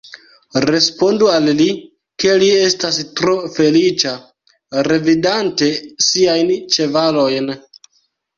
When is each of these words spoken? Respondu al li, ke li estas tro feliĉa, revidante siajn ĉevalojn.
Respondu 0.67 1.27
al 1.33 1.49
li, 1.59 1.67
ke 2.23 2.31
li 2.43 2.47
estas 2.69 2.97
tro 3.19 3.35
feliĉa, 3.57 4.15
revidante 4.89 5.69
siajn 6.09 6.51
ĉevalojn. 6.79 7.55